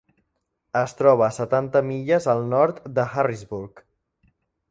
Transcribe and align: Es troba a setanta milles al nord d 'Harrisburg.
Es 0.79 0.95
troba 1.01 1.25
a 1.25 1.33
setanta 1.35 1.83
milles 1.91 2.27
al 2.35 2.41
nord 2.55 2.81
d 2.95 3.05
'Harrisburg. 3.11 3.85